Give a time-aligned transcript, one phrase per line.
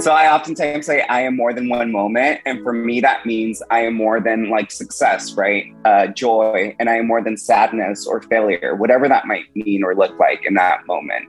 [0.00, 2.40] So I oftentimes say I am more than one moment.
[2.46, 5.74] And for me, that means I am more than like success, right?
[5.84, 6.76] Uh, joy.
[6.78, 10.46] And I am more than sadness or failure, whatever that might mean or look like
[10.46, 11.24] in that moment.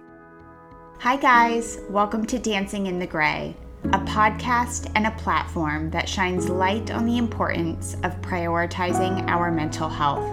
[1.00, 1.80] Hi, guys.
[1.90, 3.56] Welcome to Dancing in the Gray,
[3.86, 9.90] a podcast and a platform that shines light on the importance of prioritizing our mental
[9.90, 10.24] health.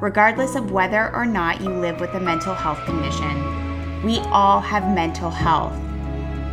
[0.00, 4.92] Regardless of whether or not you live with a mental health condition, we all have
[4.92, 5.78] mental health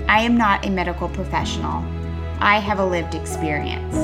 [0.09, 1.85] I am not a medical professional.
[2.39, 3.95] I have a lived experience.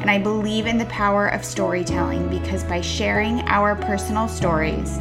[0.00, 4.96] And I believe in the power of storytelling because by sharing our personal stories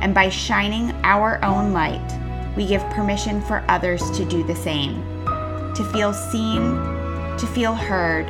[0.00, 2.08] and by shining our own light,
[2.56, 5.02] we give permission for others to do the same,
[5.74, 6.76] to feel seen,
[7.36, 8.26] to feel heard,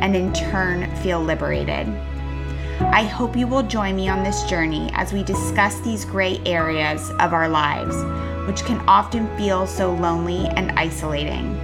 [0.00, 1.88] and in turn feel liberated.
[2.80, 7.10] I hope you will join me on this journey as we discuss these gray areas
[7.20, 7.96] of our lives
[8.48, 11.54] which can often feel so lonely and isolating.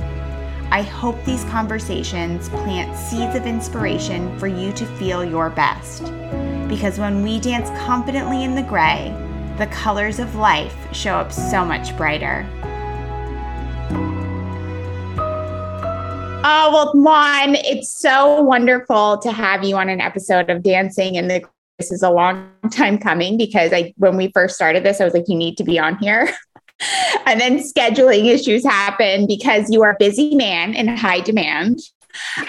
[0.70, 6.02] I hope these conversations plant seeds of inspiration for you to feel your best.
[6.68, 9.16] Because when we dance confidently in the gray,
[9.56, 12.46] the colors of life show up so much brighter.
[16.46, 21.28] Oh, well, Juan, it's so wonderful to have you on an episode of Dancing in
[21.28, 21.42] the
[21.78, 25.14] this is a long time coming because I when we first started this, I was
[25.14, 26.28] like, you need to be on here.
[27.26, 31.78] and then scheduling issues happen because you are a busy man in high demand.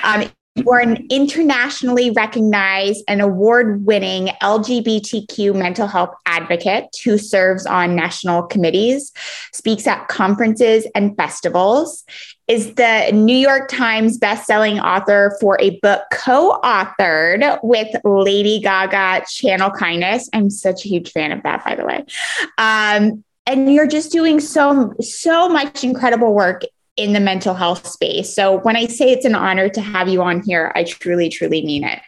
[0.03, 7.93] Um, you're an internationally recognized and award winning LGBTQ mental health advocate who serves on
[7.93, 9.11] national committees,
[9.51, 12.05] speaks at conferences and festivals,
[12.47, 19.25] is the New York Times bestselling author for a book co authored with Lady Gaga,
[19.27, 20.29] Channel Kindness.
[20.31, 22.05] I'm such a huge fan of that, by the way.
[22.57, 26.63] Um, and you're just doing so so much incredible work
[26.97, 28.33] in the mental health space.
[28.33, 31.65] So when I say it's an honor to have you on here, I truly truly
[31.65, 31.99] mean it.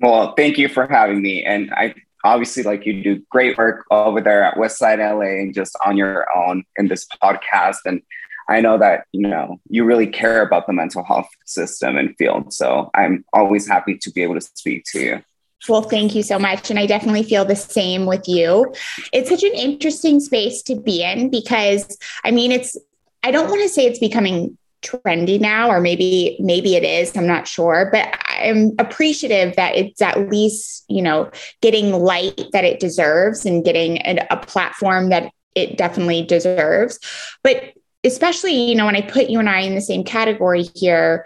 [0.00, 1.94] Well, thank you for having me and I
[2.24, 6.26] obviously like you do great work over there at Westside LA and just on your
[6.36, 8.02] own in this podcast and
[8.48, 12.52] I know that you know you really care about the mental health system and field
[12.52, 15.22] so I'm always happy to be able to speak to you.
[15.68, 16.70] Well, thank you so much.
[16.70, 18.74] And I definitely feel the same with you.
[19.12, 22.76] It's such an interesting space to be in because, I mean, it's,
[23.22, 27.26] I don't want to say it's becoming trendy now or maybe maybe it is i'm
[27.26, 31.30] not sure but i'm appreciative that it's at least you know
[31.60, 36.98] getting light that it deserves and getting a, a platform that it definitely deserves
[37.44, 41.24] but especially you know when i put you and i in the same category here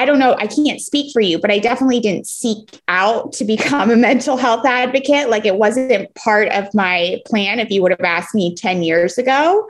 [0.00, 3.44] I don't know, I can't speak for you, but I definitely didn't seek out to
[3.44, 5.28] become a mental health advocate.
[5.28, 9.18] Like it wasn't part of my plan if you would have asked me 10 years
[9.18, 9.68] ago.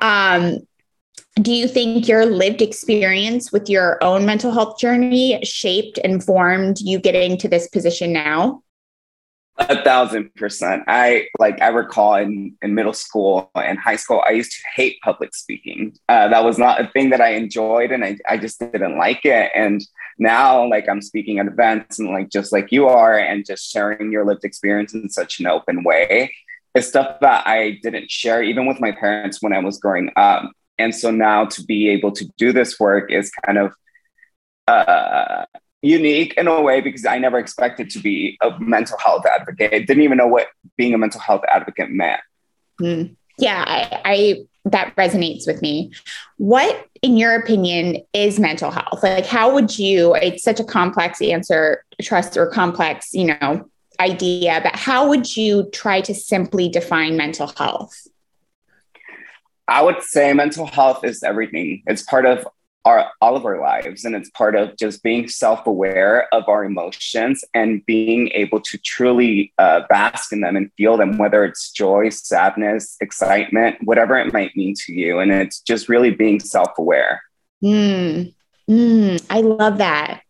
[0.00, 0.58] Um,
[1.40, 6.80] do you think your lived experience with your own mental health journey shaped and formed
[6.80, 8.64] you getting to this position now?
[9.60, 10.84] A thousand percent.
[10.86, 15.00] I like I recall in, in middle school and high school, I used to hate
[15.02, 15.96] public speaking.
[16.08, 19.24] Uh, that was not a thing that I enjoyed and I, I just didn't like
[19.24, 19.50] it.
[19.56, 19.84] And
[20.18, 24.12] now like I'm speaking at events and like just like you are and just sharing
[24.12, 26.32] your lived experience in such an open way
[26.74, 30.52] is stuff that I didn't share even with my parents when I was growing up.
[30.78, 33.72] And so now to be able to do this work is kind of
[34.68, 35.46] uh,
[35.82, 39.72] unique in a way because I never expected to be a mental health advocate.
[39.72, 42.20] I didn't even know what being a mental health advocate meant.
[42.80, 43.16] Mm.
[43.38, 45.92] Yeah, I, I that resonates with me.
[46.36, 49.02] What, in your opinion, is mental health?
[49.02, 50.14] Like, how would you?
[50.16, 53.68] It's such a complex answer, trust or complex, you know,
[54.00, 54.60] idea.
[54.62, 58.06] But how would you try to simply define mental health?
[59.68, 61.82] I would say mental health is everything.
[61.86, 62.46] It's part of
[62.84, 67.44] our all of our lives and it's part of just being self-aware of our emotions
[67.54, 72.08] and being able to truly uh, bask in them and feel them whether it's joy
[72.08, 77.22] sadness excitement whatever it might mean to you and it's just really being self-aware
[77.62, 78.32] mm,
[78.70, 80.22] mm, i love that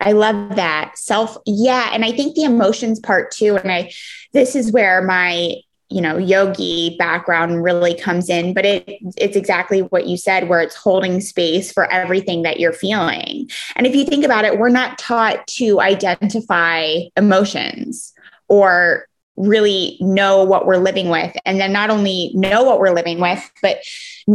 [0.00, 1.36] I love that self.
[1.44, 1.90] Yeah.
[1.92, 3.56] And I think the emotions part too.
[3.56, 3.90] And I,
[4.32, 5.56] this is where my
[5.90, 8.84] you know yogi background really comes in but it
[9.16, 13.48] it's exactly what you said where it's holding space for everything that you're feeling.
[13.76, 18.12] And if you think about it we're not taught to identify emotions
[18.48, 19.06] or
[19.36, 21.32] really know what we're living with.
[21.46, 23.78] And then not only know what we're living with but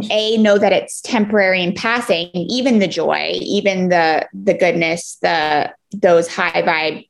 [0.10, 5.72] a know that it's temporary and passing even the joy even the the goodness the
[5.92, 7.08] those high vibe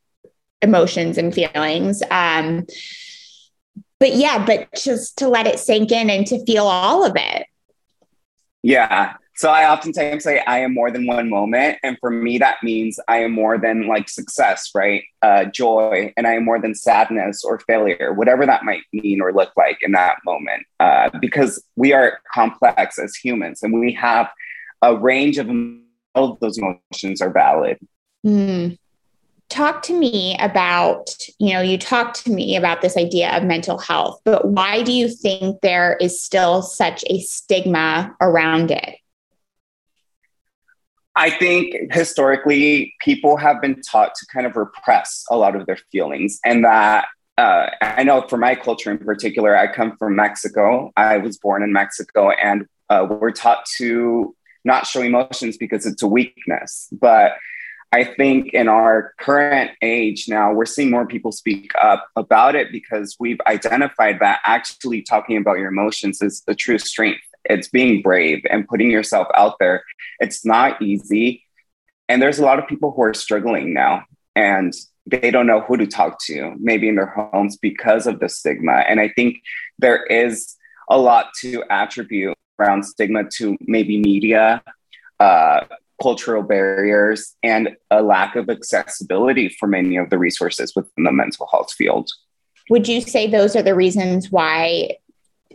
[0.62, 2.02] emotions and feelings.
[2.10, 2.66] Um
[4.04, 7.48] but yeah, but just to let it sink in and to feel all of it.
[8.62, 9.14] Yeah.
[9.38, 11.78] So I oftentimes say I am more than one moment.
[11.84, 15.06] And for me, that means I am more than like success, right?
[15.22, 19.32] Uh, joy, and I am more than sadness or failure, whatever that might mean or
[19.32, 20.64] look like in that moment.
[20.82, 24.30] Uh, because we are complex as humans and we have
[24.82, 25.48] a range of
[26.14, 27.80] all of those emotions are valid.
[28.26, 28.78] Mm.
[29.50, 33.78] Talk to me about, you know, you talked to me about this idea of mental
[33.78, 38.96] health, but why do you think there is still such a stigma around it?
[41.16, 45.78] I think historically, people have been taught to kind of repress a lot of their
[45.92, 47.06] feelings, and that
[47.38, 50.92] uh, I know for my culture in particular, I come from Mexico.
[50.98, 54.36] I was born in Mexico, and uh, we're taught to
[54.66, 56.88] not show emotions because it's a weakness.
[56.92, 57.34] But
[57.94, 62.72] I think in our current age now, we're seeing more people speak up about it
[62.72, 68.02] because we've identified that actually talking about your emotions is the true strength it's being
[68.02, 69.84] brave and putting yourself out there.
[70.20, 71.44] It's not easy.
[72.10, 74.06] And there's a lot of people who are struggling now
[74.36, 74.74] and
[75.06, 78.84] they don't know who to talk to, maybe in their homes because of the stigma.
[78.88, 79.42] And I think
[79.80, 80.56] there is
[80.90, 84.64] a lot to attribute around stigma to maybe media,
[85.20, 85.62] uh,
[86.04, 91.48] cultural barriers, and a lack of accessibility for many of the resources within the mental
[91.52, 92.10] health field.
[92.70, 94.98] Would you say those are the reasons why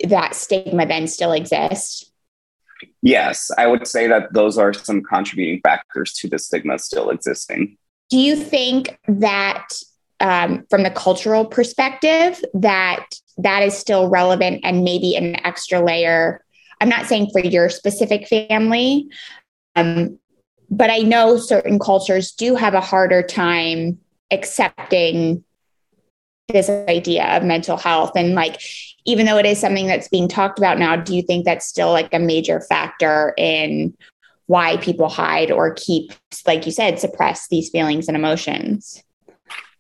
[0.05, 2.11] that stigma then still exists?
[3.03, 7.77] Yes, I would say that those are some contributing factors to the stigma still existing.
[8.11, 9.69] Do you think that
[10.21, 13.07] um, from the cultural perspective that
[13.39, 16.45] that is still relevant and maybe an extra layer?
[16.81, 19.09] I'm not saying for your specific family,
[19.77, 20.19] um,
[20.71, 23.99] but I know certain cultures do have a harder time
[24.31, 25.45] accepting
[26.49, 28.13] this idea of mental health.
[28.17, 28.61] And like
[29.05, 31.91] even though it is something that's being talked about now do you think that's still
[31.91, 33.97] like a major factor in
[34.47, 36.13] why people hide or keep
[36.47, 39.03] like you said suppress these feelings and emotions?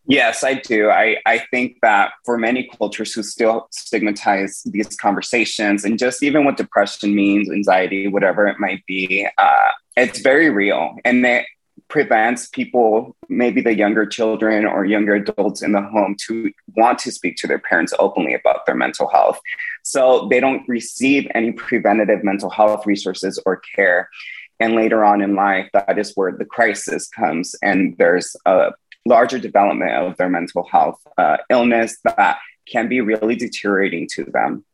[0.06, 0.90] Yes i do.
[0.90, 6.44] I i think that for many cultures who still stigmatize these conversations and just even
[6.44, 9.69] what depression means anxiety whatever it might be uh,
[9.99, 11.47] it's very real and they
[11.89, 17.11] prevents people, maybe the younger children or younger adults in the home, to want to
[17.11, 19.41] speak to their parents openly about their mental health.
[19.83, 24.09] So they don't receive any preventative mental health resources or care.
[24.61, 28.73] And later on in life, that is where the crisis comes, and there's a
[29.06, 34.65] larger development of their mental health uh, illness that can be really deteriorating to them.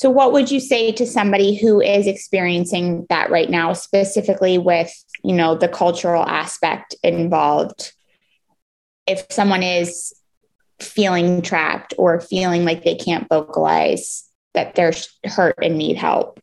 [0.00, 4.90] So, what would you say to somebody who is experiencing that right now, specifically with
[5.22, 7.92] you know the cultural aspect involved?
[9.06, 10.14] If someone is
[10.80, 14.24] feeling trapped or feeling like they can't vocalize
[14.54, 14.94] that they're
[15.26, 16.40] hurt and need help,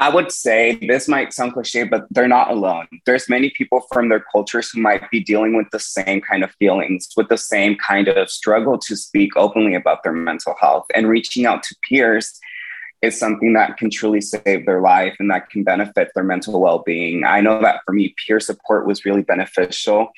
[0.00, 2.86] I would say this might sound cliche, but they're not alone.
[3.04, 6.50] There's many people from their cultures who might be dealing with the same kind of
[6.52, 10.86] feelings, with the same kind of struggle to speak openly about their mental health.
[10.94, 12.40] And reaching out to peers
[13.02, 17.24] is something that can truly save their life and that can benefit their mental well-being.
[17.24, 20.12] I know that for me, peer support was really beneficial.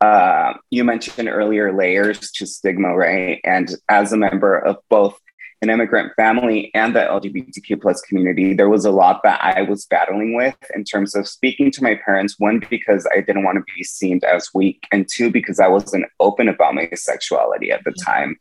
[0.00, 3.40] Uh, you mentioned earlier layers to stigma, right?
[3.44, 5.20] And as a member of both
[5.60, 9.86] an immigrant family and the LGBTQ plus community, there was a lot that I was
[9.86, 12.36] battling with in terms of speaking to my parents.
[12.38, 16.06] One, because I didn't want to be seen as weak, and two, because I wasn't
[16.20, 18.36] open about my sexuality at the time.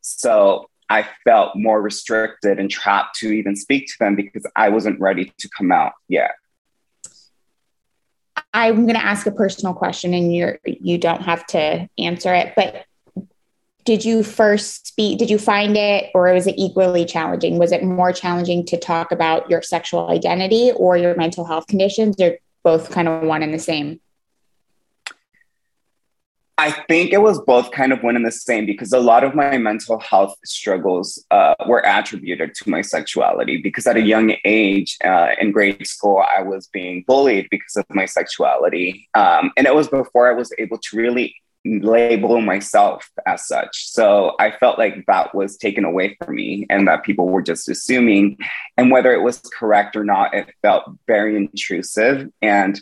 [0.00, 5.00] So I felt more restricted and trapped to even speak to them because I wasn't
[5.00, 6.32] ready to come out yet.
[8.54, 12.54] I'm going to ask a personal question, and you're you don't have to answer it,
[12.56, 12.86] but
[13.84, 17.82] did you first speak did you find it or was it equally challenging was it
[17.82, 22.90] more challenging to talk about your sexual identity or your mental health conditions or both
[22.90, 24.00] kind of one and the same
[26.58, 29.34] I think it was both kind of one and the same because a lot of
[29.34, 33.56] my mental health struggles uh, were attributed to my sexuality.
[33.56, 37.86] Because at a young age uh, in grade school, I was being bullied because of
[37.90, 39.08] my sexuality.
[39.14, 41.34] Um, and it was before I was able to really
[41.64, 43.90] label myself as such.
[43.90, 47.68] So I felt like that was taken away from me and that people were just
[47.68, 48.38] assuming.
[48.76, 52.80] And whether it was correct or not, it felt very intrusive and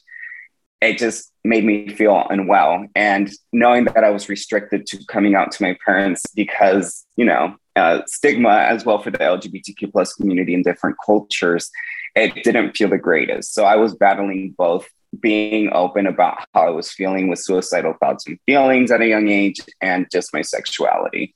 [0.81, 2.87] it just made me feel unwell.
[2.95, 7.57] And knowing that I was restricted to coming out to my parents because, you know,
[7.77, 11.71] uh, stigma as well for the LGBTQ plus community in different cultures,
[12.17, 13.55] it didn't feel the greatest.
[13.55, 18.27] So I was battling both being open about how I was feeling with suicidal thoughts
[18.27, 21.35] and feelings at a young age and just my sexuality.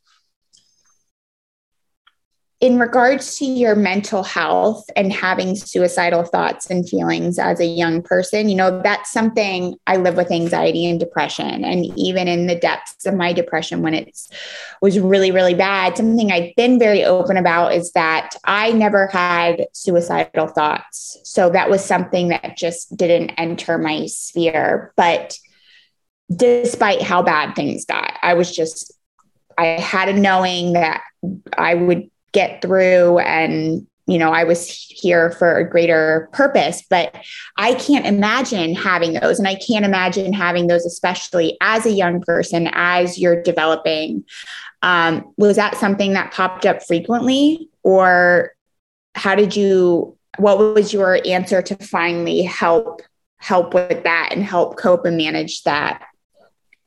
[2.64, 8.00] In regards to your mental health and having suicidal thoughts and feelings as a young
[8.00, 11.62] person, you know, that's something I live with anxiety and depression.
[11.62, 14.18] And even in the depths of my depression, when it
[14.80, 19.66] was really, really bad, something I've been very open about is that I never had
[19.74, 21.18] suicidal thoughts.
[21.22, 24.94] So that was something that just didn't enter my sphere.
[24.96, 25.38] But
[26.34, 28.90] despite how bad things got, I was just,
[29.58, 31.02] I had a knowing that
[31.58, 37.16] I would get through and you know i was here for a greater purpose but
[37.56, 39.38] i can't imagine having those.
[39.38, 44.24] And i can't imagine having those especially as a young person as you're developing.
[44.82, 47.70] Um, was that something that popped up frequently?
[47.82, 48.52] Or
[49.14, 53.00] how did you what was your answer to finally help
[53.38, 56.04] help with that and help cope and manage that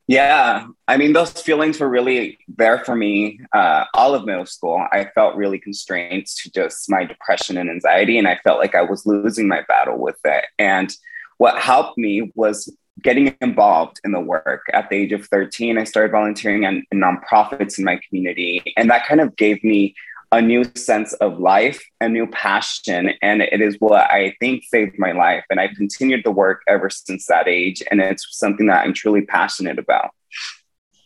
[0.08, 4.86] yeah, I mean, those feelings were really there for me uh, all of middle school.
[4.92, 8.84] I felt really constrained to just my depression and anxiety, and I felt like I
[8.84, 10.46] was losing my battle with it.
[10.58, 10.96] And
[11.40, 12.74] what helped me was
[13.04, 14.66] getting involved in the work.
[14.74, 18.90] At the age of 13, I started volunteering in, in nonprofits in my community, and
[18.90, 19.94] that kind of gave me
[20.32, 23.12] a new sense of life, a new passion.
[23.22, 25.46] And it is what I think saved my life.
[25.50, 27.82] And I've continued the work ever since that age.
[27.90, 30.12] And it's something that I'm truly passionate about.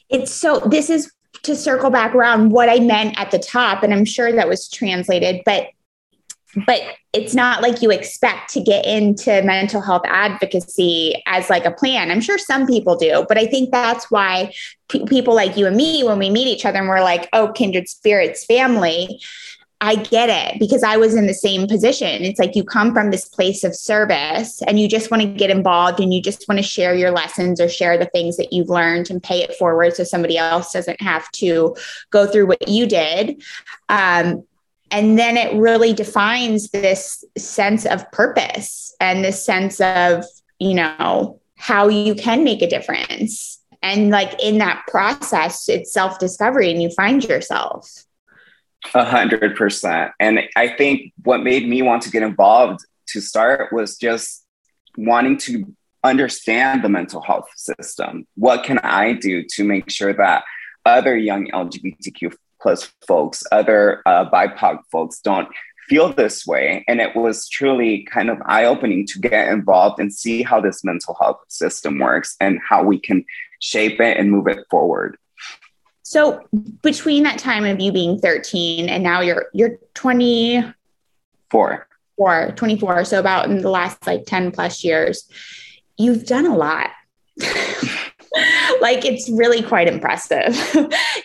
[0.09, 1.11] It's so, this is
[1.43, 3.83] to circle back around what I meant at the top.
[3.83, 5.67] And I'm sure that was translated, but
[6.65, 6.81] but
[7.13, 12.12] it's not like you expect to get into mental health advocacy as like a plan.
[12.12, 14.53] I'm sure some people do but i think that's why
[14.89, 17.51] p- people like you and me when we meet each other and we're like oh
[17.53, 19.22] kindred spirits family
[19.79, 22.24] i get it because i was in the same position.
[22.24, 25.50] It's like you come from this place of service and you just want to get
[25.50, 28.70] involved and you just want to share your lessons or share the things that you've
[28.70, 31.75] learned and pay it forward so somebody else doesn't have to
[32.12, 33.41] go through what you did.
[33.89, 34.43] Um,
[34.91, 40.25] and then it really defines this sense of purpose and this sense of
[40.60, 43.60] you know how you can make a difference.
[43.83, 47.89] And like in that process it's self-discovery and you find yourself.
[48.93, 50.12] A hundred percent.
[50.19, 54.45] And i think what made me want to get involved to start was just
[54.98, 58.27] wanting to understand the mental health system.
[58.36, 60.43] What can i do to make sure that
[60.86, 65.50] other young lgbtq plus folks, other uh, BIPOC folks don't
[65.88, 66.86] feel this way.
[66.88, 70.84] And it was truly kind of eye opening to get involved and see how this
[70.84, 73.25] mental health system works and how we can
[73.60, 75.18] shape it and move it forward.
[76.03, 76.46] So
[76.82, 81.88] between that time of you being 13 and now you're you're 24
[82.18, 85.30] 4 24 so about in the last like 10 plus years
[85.98, 86.89] you've done a lot
[88.81, 90.47] like it's really quite impressive.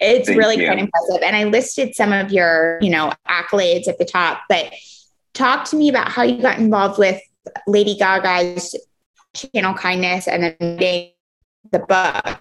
[0.01, 0.67] it's Thank really you.
[0.67, 1.23] quite impressive.
[1.23, 4.73] And I listed some of your, you know, accolades at the top, but
[5.35, 7.21] talk to me about how you got involved with
[7.67, 8.75] Lady Gaga's
[9.35, 11.11] channel kindness and then
[11.71, 12.41] the book.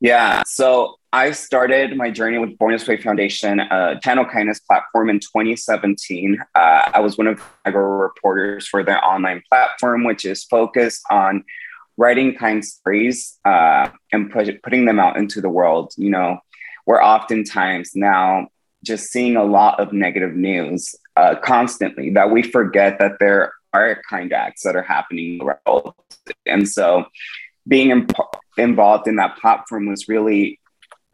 [0.00, 0.42] Yeah.
[0.46, 5.20] So I started my journey with Born This Way Foundation, a channel kindness platform in
[5.20, 6.38] 2017.
[6.54, 11.44] Uh, I was one of the reporters for their online platform, which is focused on
[12.02, 15.92] writing kind stories uh, and put, putting them out into the world.
[15.96, 16.40] You know,
[16.84, 18.48] we're oftentimes now
[18.84, 24.02] just seeing a lot of negative news uh, constantly that we forget that there are
[24.10, 25.94] kind acts that are happening around.
[26.44, 27.04] And so
[27.68, 28.06] being
[28.58, 30.58] involved in that platform was really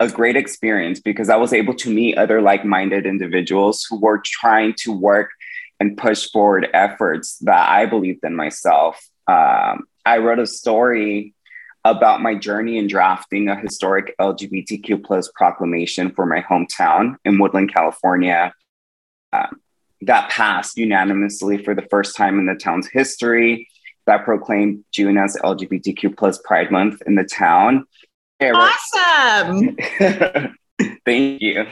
[0.00, 4.22] a great experience because I was able to meet other like minded individuals who were
[4.24, 5.28] trying to work
[5.80, 8.94] and push forward efforts that I believed in myself.
[9.26, 11.34] Um, I wrote a story
[11.84, 17.74] about my journey in drafting a historic LGBTQ plus proclamation for my hometown in Woodland,
[17.74, 18.54] California.
[19.34, 19.48] Uh,
[20.00, 23.68] that passed unanimously for the first time in the town's history.
[24.06, 27.84] That proclaimed June as LGBTQ plus Pride Month in the town.
[28.40, 29.76] Awesome!
[31.04, 31.66] Thank you.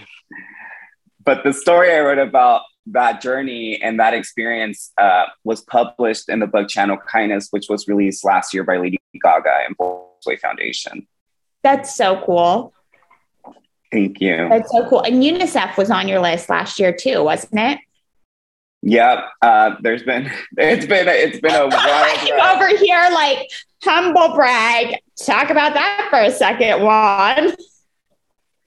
[1.24, 6.38] But the story I wrote about that journey and that experience uh, was published in
[6.38, 9.76] the book Channel Kindness, which was released last year by Lady Gaga and
[10.26, 11.06] Way Foundation.
[11.62, 12.72] That's so cool.
[13.92, 14.48] Thank you.
[14.48, 15.02] That's so cool.
[15.02, 17.78] And UNICEF was on your list last year too, wasn't it?
[18.82, 19.18] Yep.
[19.42, 23.48] Uh, there's been it's been it's been a wild over here like
[23.82, 25.00] humble brag.
[25.24, 27.54] Talk about that for a second, Juan.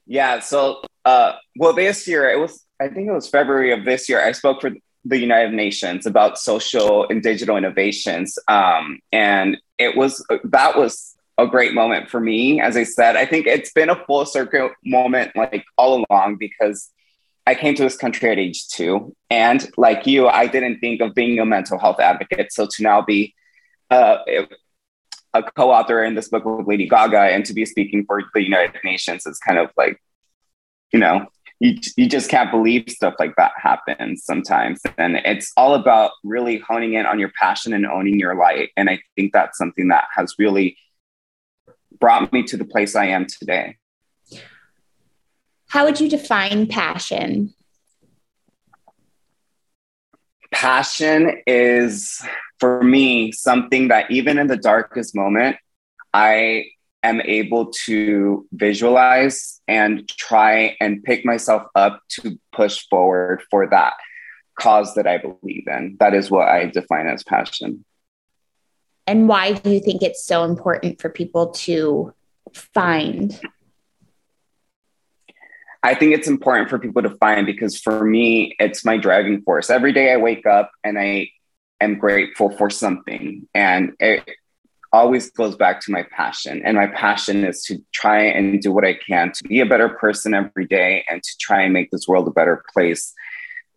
[0.06, 0.40] Yeah.
[0.40, 4.24] So, uh, well, this year it was I think it was February of this year,
[4.24, 4.70] I spoke for
[5.04, 8.38] the United Nations about social and digital innovations.
[8.48, 12.60] Um, and it was, that was a great moment for me.
[12.60, 16.90] As I said, I think it's been a full circle moment like all along because
[17.46, 19.14] I came to this country at age two.
[19.28, 22.52] And like you, I didn't think of being a mental health advocate.
[22.52, 23.34] So to now be
[23.90, 24.18] uh,
[25.34, 28.42] a co author in this book with Lady Gaga and to be speaking for the
[28.42, 30.00] United Nations is kind of like,
[30.92, 31.26] you know,
[31.60, 34.80] you, you just can't believe stuff like that happens sometimes.
[34.96, 38.70] And it's all about really honing in on your passion and owning your light.
[38.78, 40.78] And I think that's something that has really
[42.00, 43.76] brought me to the place I am today.
[45.68, 47.52] How would you define passion?
[50.50, 52.24] Passion is,
[52.58, 55.56] for me, something that even in the darkest moment,
[56.12, 56.64] I
[57.02, 63.94] am able to visualize and try and pick myself up to push forward for that
[64.58, 65.96] cause that I believe in.
[66.00, 67.84] That is what I define as passion.
[69.06, 72.14] And why do you think it's so important for people to
[72.52, 73.40] find?
[75.82, 79.70] I think it's important for people to find because for me, it's my driving force.
[79.70, 81.30] Every day I wake up and I
[81.80, 83.48] am grateful for something.
[83.54, 84.28] And it,
[84.92, 86.62] always goes back to my passion.
[86.64, 89.88] And my passion is to try and do what I can to be a better
[89.88, 93.12] person every day and to try and make this world a better place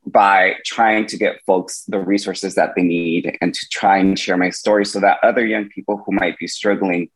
[0.06, 4.38] by trying to get folks the resources that they need and to try and share
[4.38, 7.10] my story so that other young people who might be struggling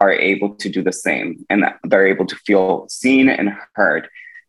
[0.00, 4.08] are able to do the same and they're able to feel seen and heard.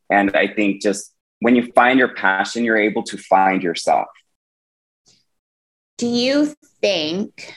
[0.10, 4.08] And I think just when you find your passion, you're able to find yourself.
[5.98, 7.54] Do you think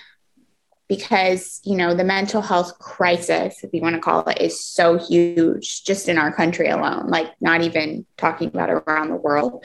[0.88, 4.98] because you know the mental health crisis if you want to call it is so
[4.98, 9.64] huge just in our country alone like not even talking about around the world.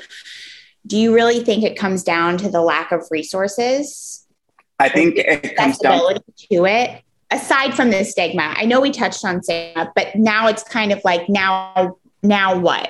[0.88, 4.26] Do you really think it comes down to the lack of resources?
[4.80, 6.16] I think it comes down
[6.52, 8.54] to it aside from the stigma.
[8.56, 12.90] I know we touched on stigma but now it's kind of like now now what?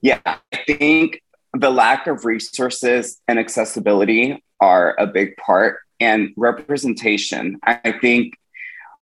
[0.00, 1.20] Yeah i think
[1.52, 7.58] the lack of resources and accessibility are a big part and representation.
[7.62, 8.34] I think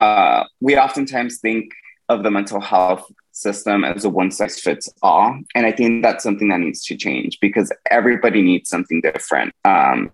[0.00, 1.72] uh, we oftentimes think
[2.08, 5.38] of the mental health system as a one size fits all.
[5.54, 9.52] And I think that's something that needs to change because everybody needs something different.
[9.64, 10.12] Um,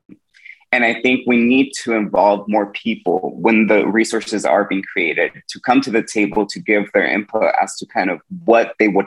[0.72, 5.32] and I think we need to involve more people when the resources are being created
[5.48, 8.86] to come to the table to give their input as to kind of what they
[8.86, 9.06] would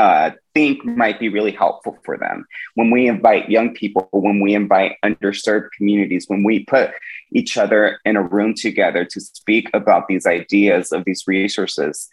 [0.00, 2.46] uh, think might be really helpful for them.
[2.74, 6.92] When we invite young people, when we invite underserved communities, when we put
[7.32, 12.08] each other in a room together to speak about these ideas of these resources,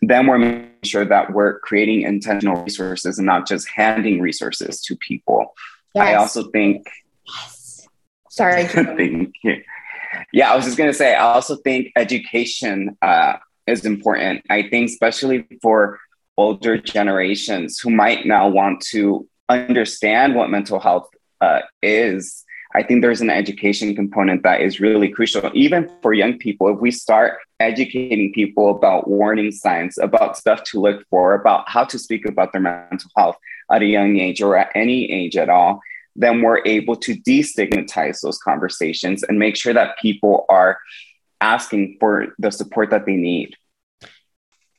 [0.00, 4.96] then we're making sure that we're creating intentional resources and not just handing resources to
[4.96, 5.54] people.
[5.94, 6.06] Yes.
[6.06, 6.86] I also think.
[7.26, 7.88] Yes.
[8.30, 8.64] Sorry.
[8.68, 9.34] think,
[10.32, 13.34] yeah, I was just going to say, I also think education uh,
[13.66, 14.46] is important.
[14.48, 16.00] I think, especially for
[16.38, 21.08] older generations who might now want to understand what mental health
[21.40, 26.38] uh, is, I think there's an education component that is really crucial, even for young
[26.38, 26.68] people.
[26.68, 31.84] If we start educating people about warning signs, about stuff to look for, about how
[31.84, 33.36] to speak about their mental health
[33.72, 35.80] at a young age or at any age at all,
[36.14, 40.78] then we're able to destigmatize those conversations and make sure that people are
[41.40, 43.56] asking for the support that they need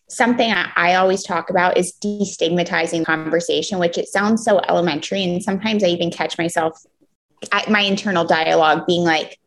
[0.10, 5.24] something I always talk about is destigmatizing conversation, which it sounds so elementary.
[5.24, 6.84] And sometimes I even catch myself
[7.52, 9.40] at my internal dialogue being like,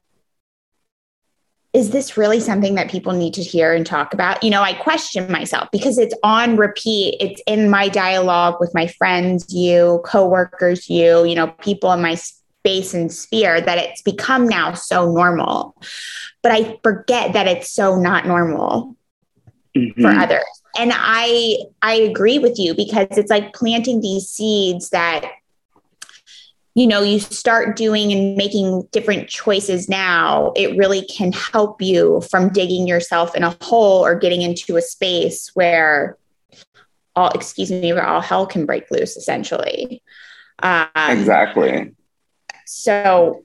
[1.72, 4.42] is this really something that people need to hear and talk about?
[4.42, 7.16] You know, I question myself because it's on repeat.
[7.18, 12.14] It's in my dialogue with my friends, you, coworkers, you, you know, people in my
[12.14, 15.75] space and sphere that it's become now so normal.
[16.42, 18.96] But I forget that it's so not normal
[19.77, 20.01] mm-hmm.
[20.01, 20.45] for others.
[20.79, 25.31] And i i agree with you because it's like planting these seeds that
[26.75, 32.23] you know you start doing and making different choices now it really can help you
[32.31, 36.17] from digging yourself in a hole or getting into a space where
[37.15, 40.03] all excuse me where all hell can break loose essentially.
[40.63, 41.95] Um, exactly.
[42.67, 43.45] so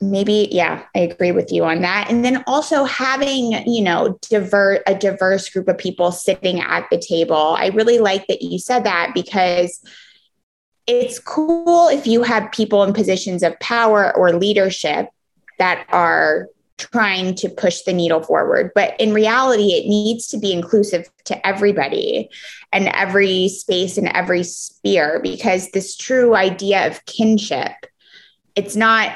[0.00, 2.10] maybe yeah i agree with you on that.
[2.10, 6.98] And then also having you know divert a diverse group of people sitting at the
[6.98, 7.56] table.
[7.58, 9.82] I really like that you said that because
[10.86, 15.08] it's cool if you have people in positions of power or leadership
[15.58, 18.72] that are trying to push the needle forward.
[18.74, 22.28] But in reality it needs to be inclusive to everybody
[22.72, 27.72] and every space and every sphere because this true idea of kinship
[28.56, 29.12] it's not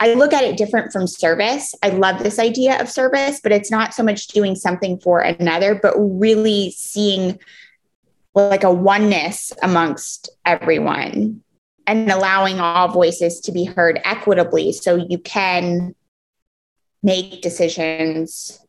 [0.00, 1.74] I look at it different from service.
[1.82, 5.74] I love this idea of service, but it's not so much doing something for another,
[5.74, 7.38] but really seeing
[8.34, 11.42] like a oneness amongst everyone
[11.86, 15.94] and allowing all voices to be heard equitably so you can
[17.02, 18.60] make decisions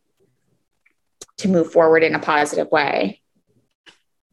[1.37, 3.21] to move forward in a positive way.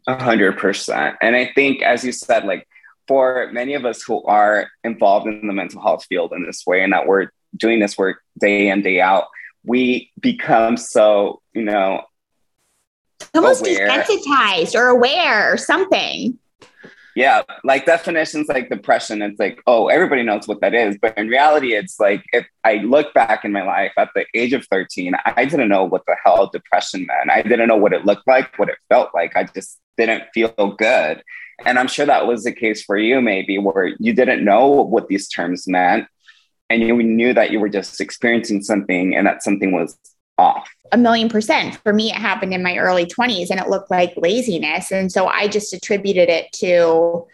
[0.07, 1.17] A hundred percent.
[1.23, 2.67] And I think, as you said, like
[3.13, 6.83] for many of us who are involved in the mental health field in this way
[6.83, 9.27] and that we're doing this work day in, day out,
[9.65, 12.01] we become so, you know,
[13.35, 13.91] almost aware.
[13.91, 16.39] desensitized or aware or something.
[17.15, 20.97] Yeah, like definitions like depression, it's like, oh, everybody knows what that is.
[21.01, 24.55] But in reality, it's like if I look back in my life at the age
[24.55, 27.31] of 13, I didn't know what the hell depression meant.
[27.31, 29.37] I didn't know what it looked like, what it felt like.
[29.37, 31.23] I just didn't feel good.
[31.65, 35.09] And I'm sure that was the case for you, maybe, where you didn't know what
[35.09, 36.07] these terms meant.
[36.71, 39.99] And you knew that you were just experiencing something and that something was
[40.39, 40.69] off.
[40.93, 41.77] A million percent.
[41.83, 44.91] For me, it happened in my early 20s and it looked like laziness.
[44.91, 47.27] And so I just attributed it to,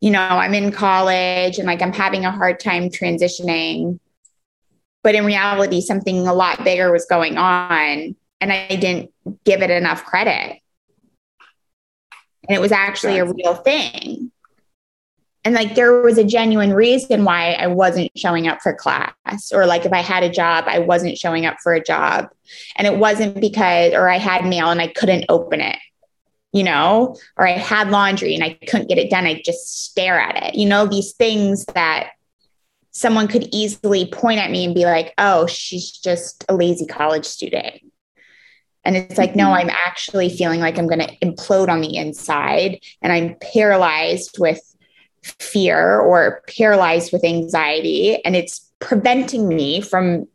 [0.00, 4.00] you know, I'm in college and like I'm having a hard time transitioning.
[5.02, 9.12] But in reality, something a lot bigger was going on and I didn't
[9.44, 10.60] give it enough credit.
[12.48, 14.25] And it was actually a real thing
[15.46, 19.64] and like there was a genuine reason why I wasn't showing up for class or
[19.64, 22.30] like if I had a job I wasn't showing up for a job.
[22.74, 25.78] And it wasn't because or I had mail and I couldn't open it
[26.52, 29.24] you know or I had laundry and I couldn't get it done.
[29.24, 30.56] I just stare at it.
[30.56, 32.10] You know these things that
[32.90, 37.24] someone could easily point at me and be like oh she's just a lazy college
[37.24, 37.82] student.
[38.84, 39.68] And it's like, no, mm-hmm.
[39.68, 44.60] I'm actually feeling like I'm going to implode on the inside and I'm paralyzed with
[45.40, 50.26] fear or paralyzed with anxiety and it's preventing me from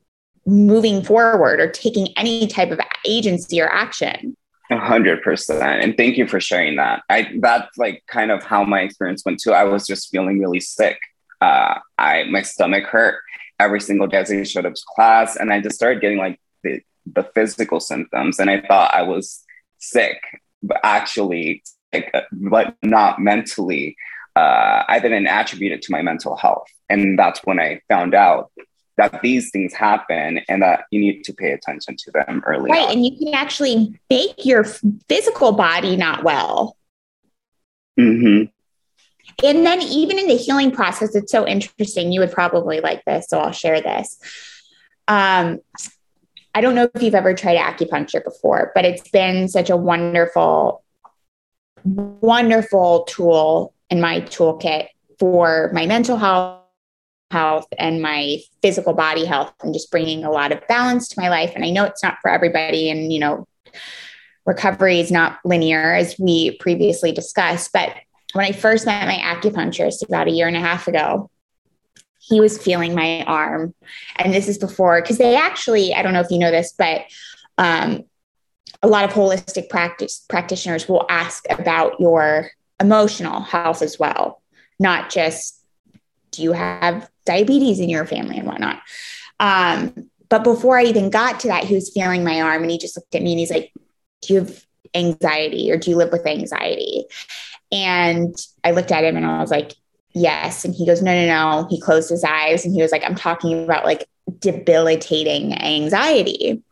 [0.45, 4.35] moving forward or taking any type of agency or action.
[4.71, 5.83] A hundred percent.
[5.83, 7.03] And thank you for sharing that.
[7.09, 9.51] I that's like kind of how my experience went too.
[9.51, 10.97] I was just feeling really sick.
[11.41, 13.21] Uh, I my stomach hurt
[13.59, 16.39] every single day as I showed up to class, and I just started getting like
[16.63, 19.43] the the physical symptoms, and I thought I was
[19.79, 20.21] sick,
[20.63, 23.97] but actually, like, but not mentally
[24.35, 26.67] uh, I didn't attribute it to my mental health.
[26.89, 28.51] And that's when I found out
[28.97, 32.71] that these things happen and that you need to pay attention to them early.
[32.71, 32.85] Right.
[32.85, 32.91] On.
[32.91, 34.63] And you can actually make your
[35.07, 36.77] physical body not well.
[37.99, 38.45] Mm-hmm.
[39.43, 42.11] And then, even in the healing process, it's so interesting.
[42.11, 44.19] You would probably like this, so I'll share this.
[45.07, 45.59] Um,
[46.53, 50.83] I don't know if you've ever tried acupuncture before, but it's been such a wonderful,
[51.83, 54.87] wonderful tool in my toolkit
[55.19, 56.57] for my mental health
[57.29, 61.29] health and my physical body health and just bringing a lot of balance to my
[61.29, 61.53] life.
[61.55, 63.47] And i know it's not for everybody and you know
[64.45, 67.93] recovery is not linear as we previously discussed but
[68.33, 71.29] when i first met my acupuncturist about a year and a half ago
[72.21, 73.73] he was feeling my arm.
[74.17, 77.03] And this is before because they actually i don't know if you know this but
[77.57, 78.03] um,
[78.81, 82.49] a lot of holistic practice practitioners will ask about your
[82.81, 84.41] emotional health as well,
[84.79, 85.57] not just
[86.31, 88.81] do you have diabetes in your family and whatnot.
[89.39, 92.77] Um, but before I even got to that, he was feeling my arm and he
[92.77, 93.71] just looked at me and he's like,
[94.21, 97.05] Do you have anxiety or do you live with anxiety?
[97.71, 99.73] And I looked at him and I was like,
[100.13, 100.65] Yes.
[100.65, 101.67] And he goes, No, no, no.
[101.69, 104.07] He closed his eyes and he was like, I'm talking about like
[104.39, 106.63] debilitating anxiety.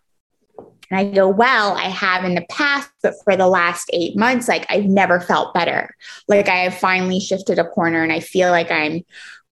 [0.89, 4.47] And I go, well, I have in the past, but for the last eight months,
[4.47, 5.95] like I've never felt better.
[6.28, 9.04] Like I have finally shifted a corner and I feel like I'm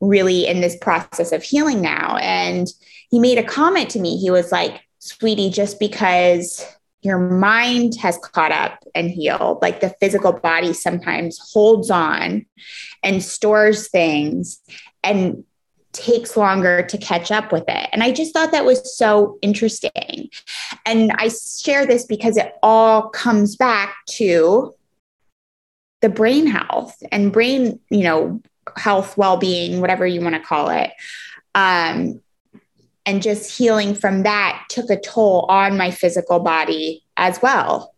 [0.01, 2.17] really in this process of healing now.
[2.17, 2.67] And
[3.11, 4.19] he made a comment to me.
[4.19, 6.65] He was like, sweetie, just because
[7.03, 12.47] your mind has caught up and healed, like the physical body sometimes holds on
[13.03, 14.61] and stores things.
[15.03, 15.45] And
[15.93, 17.89] takes longer to catch up with it.
[17.93, 20.31] And I just thought that was so interesting.
[20.87, 24.75] And I share this because it all comes back to
[26.01, 28.41] the brain health and brain, you know,
[28.77, 30.91] health, well being, whatever you want to call it.
[31.55, 32.21] Um,
[33.05, 37.92] and just healing from that took a toll on my physical body as well.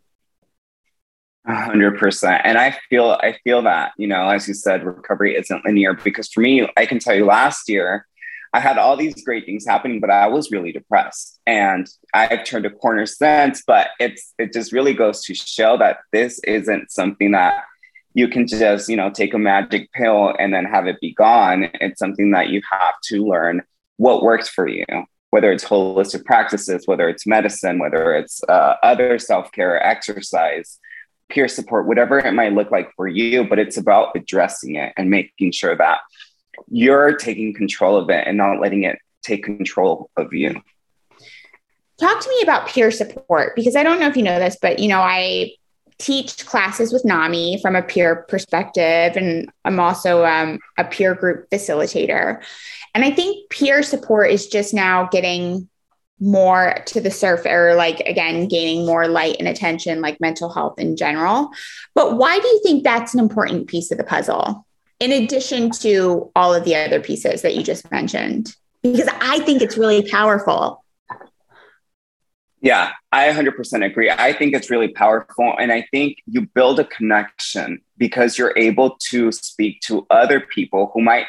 [1.47, 2.41] Hundred percent.
[2.45, 6.29] And I feel, I feel that, you know, as you said, recovery isn't linear because
[6.29, 8.07] for me, I can tell you last year,
[8.55, 12.65] I had all these great things happening, but I was really depressed and I've turned
[12.65, 17.33] a corner since, but it's, it just really goes to show that this isn't something
[17.33, 17.65] that
[18.15, 21.69] you can just, you know, take a magic pill and then have it be gone.
[21.75, 23.63] It's something that you have to learn
[23.97, 24.87] what works for you,
[25.31, 30.79] whether it's holistic practices, whether it's medicine, whether it's uh, other self-care, exercise,
[31.35, 35.11] peer support, whatever it might look like for you, but it's about addressing it and
[35.11, 35.99] making sure that
[36.69, 40.55] you're taking control of it and not letting it take control of you.
[41.99, 44.79] Talk to me about peer support because I don't know if you know this, but
[44.79, 45.53] you know, I
[45.99, 51.49] teach classes with NAMI from a peer perspective, and I'm also um, a peer group
[51.51, 52.43] facilitator.
[52.95, 55.69] And I think peer support is just now getting
[56.25, 60.79] more to the surface or like again gaining more light and attention like mental health
[60.79, 61.51] in general.
[61.95, 64.67] But why do you think that's an important piece of the puzzle
[65.01, 68.57] in addition to all of the other pieces that you just mentioned?
[68.83, 70.85] Because i think it's really powerful.
[72.61, 74.11] Yeah i 100% agree.
[74.11, 78.97] I think it's really powerful and i think you build a connection because you're able
[79.11, 81.27] to speak to other people who might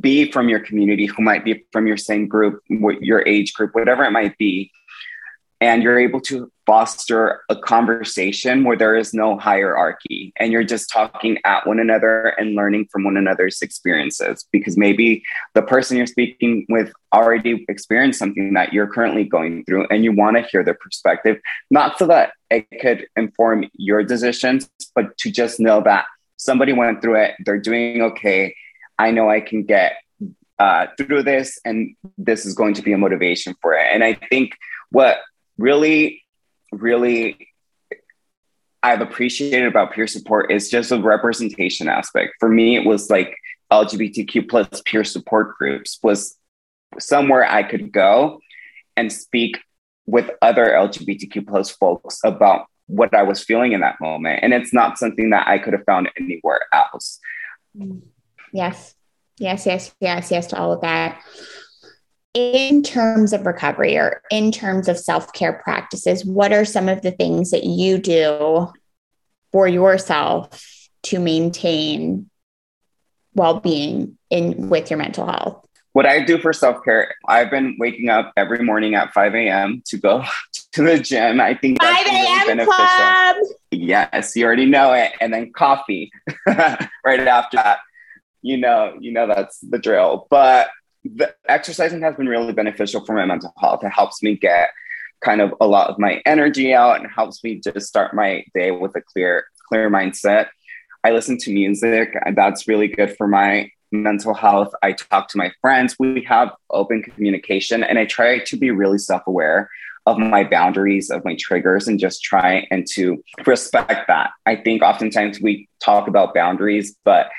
[0.00, 4.04] be from your community, who might be from your same group, your age group, whatever
[4.04, 4.70] it might be.
[5.60, 10.90] And you're able to foster a conversation where there is no hierarchy and you're just
[10.90, 14.46] talking at one another and learning from one another's experiences.
[14.52, 15.22] Because maybe
[15.54, 20.12] the person you're speaking with already experienced something that you're currently going through and you
[20.12, 21.38] want to hear their perspective,
[21.70, 26.04] not so that it could inform your decisions, but to just know that
[26.36, 28.54] somebody went through it, they're doing okay,
[28.98, 29.96] I know I can get
[30.58, 33.86] uh, through this, and this is going to be a motivation for it.
[33.92, 34.56] And I think
[34.90, 35.18] what
[35.58, 36.22] really,
[36.72, 37.48] really
[38.82, 42.34] I've appreciated about peer support is just the representation aspect.
[42.38, 43.34] For me, it was like
[43.72, 46.36] LGBTQ plus peer support groups was
[46.98, 48.40] somewhere I could go
[48.96, 49.58] and speak
[50.06, 54.40] with other LGBTQ plus folks about what I was feeling in that moment.
[54.42, 57.18] And it's not something that I could have found anywhere else.
[57.76, 58.02] Mm.
[58.54, 58.94] Yes.
[59.38, 61.20] Yes, yes, yes, yes to all of that.
[62.34, 67.02] In terms of recovery or in terms of self care practices, what are some of
[67.02, 68.72] the things that you do
[69.50, 72.30] for yourself to maintain
[73.34, 75.66] well being in with your mental health?
[75.92, 79.82] What I do for self care, I've been waking up every morning at 5 a.m.
[79.86, 80.24] to go
[80.72, 81.40] to the gym.
[81.40, 82.66] I think 5 a.m.
[82.66, 83.36] club.
[83.72, 85.12] Yes, you already know it.
[85.20, 86.12] And then coffee
[86.46, 87.78] right after that
[88.44, 90.26] you know, you know that's the drill.
[90.28, 90.68] But
[91.02, 93.82] the exercising has been really beneficial for my mental health.
[93.82, 94.68] It helps me get
[95.22, 98.70] kind of a lot of my energy out and helps me just start my day
[98.70, 100.48] with a clear, clear mindset.
[101.02, 104.74] I listen to music, and that's really good for my mental health.
[104.82, 105.96] I talk to my friends.
[105.98, 109.70] We have open communication, and I try to be really self aware
[110.04, 114.32] of my boundaries, of my triggers, and just try and to respect that.
[114.44, 117.30] I think oftentimes we talk about boundaries, but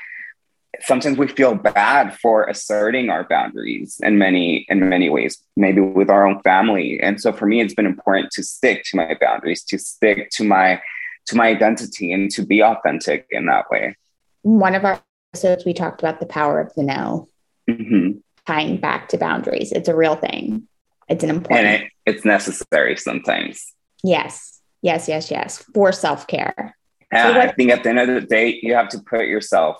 [0.82, 6.10] sometimes we feel bad for asserting our boundaries in many in many ways maybe with
[6.10, 6.98] our own family.
[7.00, 10.44] And so for me it's been important to stick to my boundaries to stick to
[10.44, 10.80] my
[11.26, 13.96] to my identity and to be authentic in that way.
[14.42, 15.00] One of our
[15.32, 17.28] episodes we talked about the power of the no.
[17.68, 18.18] Mm-hmm.
[18.46, 19.72] tying back to boundaries.
[19.72, 20.68] It's a real thing.
[21.08, 23.72] It's an important and it, it's necessary sometimes.
[24.04, 24.60] Yes.
[24.82, 25.64] Yes yes yes.
[25.74, 26.76] For self-care.
[27.12, 29.78] So what, I think at the end of the day, you have to put yourself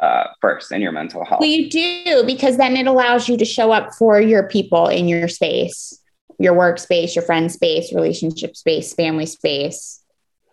[0.00, 1.40] uh, first in your mental health.
[1.40, 5.08] Well, you do because then it allows you to show up for your people in
[5.08, 6.00] your space,
[6.38, 10.02] your workspace, your friend space, relationship space, family space.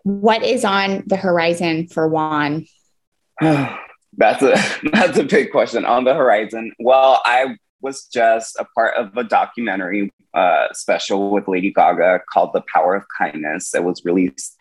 [0.03, 2.65] What is on the horizon for Juan?
[3.41, 4.55] that's a
[4.91, 6.71] that's a big question on the horizon.
[6.79, 12.51] Well, I was just a part of a documentary uh, special with Lady Gaga called
[12.53, 14.55] "The Power of Kindness." It was released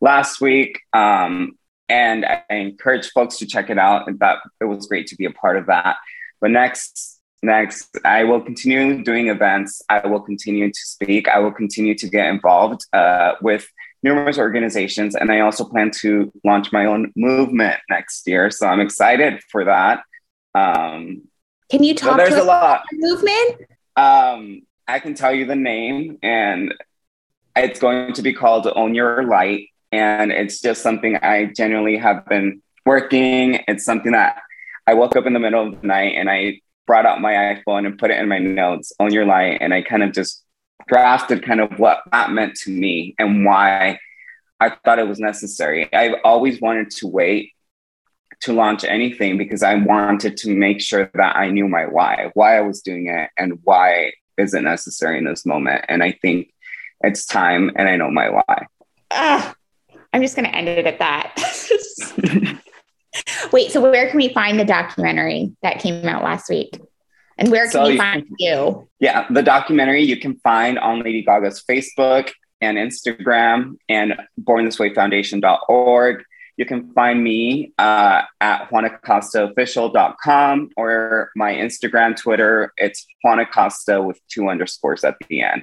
[0.00, 0.80] last week.
[0.92, 4.08] Um, and I encourage folks to check it out.
[4.08, 5.96] And that it was great to be a part of that.
[6.40, 9.82] But next, next, I will continue doing events.
[9.88, 11.28] I will continue to speak.
[11.28, 13.66] I will continue to get involved uh, with
[14.02, 18.50] numerous organizations, and I also plan to launch my own movement next year.
[18.50, 20.02] So I'm excited for that.
[20.54, 21.22] Um,
[21.70, 22.12] can you talk?
[22.12, 23.62] So there's a lot movement.
[23.96, 26.74] Um, I can tell you the name, and
[27.56, 29.68] it's going to be called Own Your Light.
[29.92, 33.60] And it's just something I genuinely have been working.
[33.68, 34.42] It's something that
[34.86, 37.86] I woke up in the middle of the night and I brought out my iPhone
[37.86, 39.58] and put it in my notes Own Your Light.
[39.60, 40.44] And I kind of just
[40.86, 43.98] drafted kind of what that meant to me and why
[44.60, 45.92] I thought it was necessary.
[45.92, 47.52] I've always wanted to wait
[48.40, 52.56] to launch anything because I wanted to make sure that I knew my why, why
[52.56, 55.84] I was doing it, and why is it necessary in this moment.
[55.88, 56.52] And I think
[57.00, 58.66] it's time, and I know my why.
[59.10, 59.54] Ah,
[60.12, 62.60] I'm just going to end it at that.
[63.52, 66.78] Wait, so where can we find the documentary that came out last week?
[67.36, 68.88] And where can so we find you?
[68.98, 76.24] Yeah, the documentary you can find on Lady Gaga's Facebook and Instagram and bornthiswayfoundation.org.
[76.56, 82.72] You can find me uh, at juanacostaofficial.com or my Instagram, Twitter.
[82.76, 85.62] It's Juanacosta with two underscores at the end.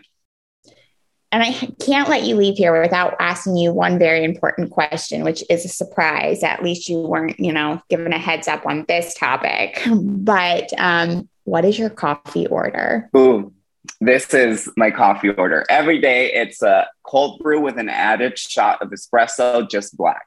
[1.36, 1.52] And I
[1.86, 5.67] can't let you leave here without asking you one very important question, which is a
[5.67, 6.43] surprise.
[6.43, 9.82] At least you weren't, you know, given a heads up on this topic.
[9.86, 13.10] But um, what is your coffee order?
[13.17, 13.52] Ooh,
[14.00, 15.65] this is my coffee order.
[15.69, 20.26] Every day it's a cold brew with an added shot of espresso, just black.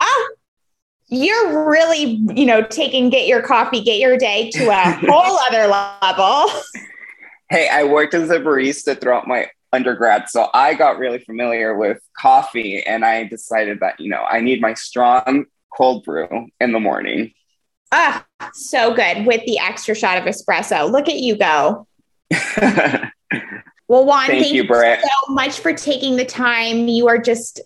[0.00, 0.34] Oh,
[1.06, 5.66] you're really, you know, taking get your coffee, get your day to a whole other
[5.68, 6.50] level.
[7.48, 11.98] Hey, I worked as a barista throughout my undergrad, so I got really familiar with
[12.16, 16.80] coffee and I decided that, you know, I need my strong cold brew in the
[16.80, 17.32] morning.
[17.92, 20.90] Ah, so good with the extra shot of espresso.
[20.90, 21.86] Look at you go.
[22.60, 25.00] well, Juan, thank, thank you, Brett.
[25.02, 26.88] so much for taking the time.
[26.88, 27.60] You are just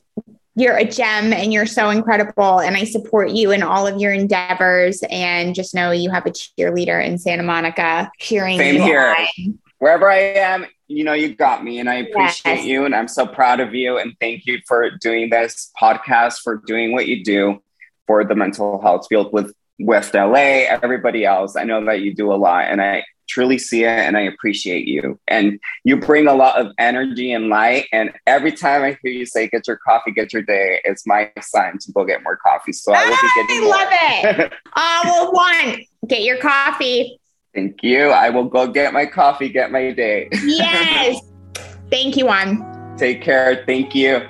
[0.55, 2.61] you're a gem and you're so incredible.
[2.61, 5.03] And I support you in all of your endeavors.
[5.09, 9.17] And just know you have a cheerleader in Santa Monica cheering Same you here.
[9.19, 9.59] On.
[9.79, 12.65] Wherever I am, you know, you got me and I appreciate yes.
[12.65, 12.85] you.
[12.85, 13.99] And I'm so proud of you.
[13.99, 17.63] And thank you for doing this podcast, for doing what you do
[18.07, 21.57] for the mental health field with West LA, everybody else.
[21.57, 22.67] I know that you do a lot.
[22.67, 25.19] And I truly see it and I appreciate you.
[25.27, 27.87] And you bring a lot of energy and light.
[27.93, 31.33] And every time I hear you say, get your coffee, get your day, it's my
[31.41, 32.73] sign to go get more coffee.
[32.73, 34.53] So I will be getting I love it.
[34.75, 37.19] uh, well, one, get your coffee.
[37.55, 38.09] Thank you.
[38.09, 40.29] I will go get my coffee, get my day.
[40.33, 41.21] yes.
[41.91, 42.97] Thank you, Juan.
[42.97, 43.65] Take care.
[43.67, 44.23] Thank you.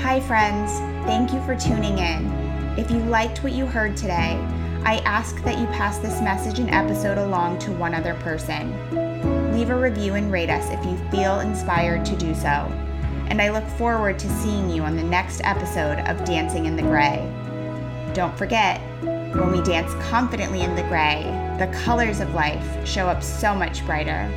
[0.00, 0.72] Hi, friends.
[1.06, 2.30] Thank you for tuning in.
[2.78, 4.38] If you liked what you heard today,
[4.84, 8.72] I ask that you pass this message and episode along to one other person.
[9.54, 12.48] Leave a review and rate us if you feel inspired to do so.
[13.28, 16.82] And I look forward to seeing you on the next episode of Dancing in the
[16.82, 17.30] Gray.
[18.14, 21.24] Don't forget, when we dance confidently in the gray,
[21.58, 24.30] the colors of life show up so much brighter.